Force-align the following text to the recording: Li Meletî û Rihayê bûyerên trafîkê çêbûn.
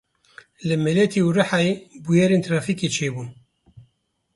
Li 0.67 0.75
Meletî 0.85 1.19
û 1.27 1.29
Rihayê 1.37 1.73
bûyerên 2.05 2.41
trafîkê 2.47 2.89
çêbûn. 2.95 3.29